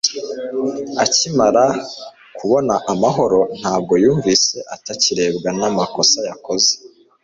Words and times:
akimara 1.03 1.65
kubona 2.37 2.73
amahoro, 2.93 3.39
ntabwo 3.59 3.93
yumvise 4.03 4.55
atakirebwa 4.75 5.49
n'amakosa 5.59 6.19
yakoze 6.29 6.71